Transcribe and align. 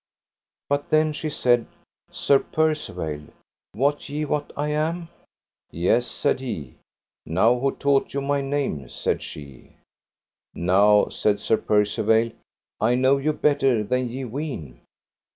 But 0.67 0.89
then 0.89 1.13
she 1.13 1.29
said: 1.29 1.67
Sir 2.11 2.39
Percivale, 2.39 3.25
wot 3.75 4.09
ye 4.09 4.25
what 4.25 4.51
I 4.57 4.69
am? 4.69 5.09
Yea, 5.69 5.99
said 5.99 6.39
he. 6.39 6.73
Now 7.27 7.59
who 7.59 7.75
taught 7.75 8.11
you 8.15 8.19
my 8.19 8.41
name? 8.41 8.89
said 8.89 9.21
she. 9.21 9.75
Now, 10.55 11.09
said 11.09 11.39
Sir 11.39 11.57
Percivale, 11.57 12.31
I 12.79 12.95
know 12.95 13.17
you 13.17 13.31
better 13.31 13.83
than 13.83 14.09
ye 14.09 14.25
ween. 14.25 14.81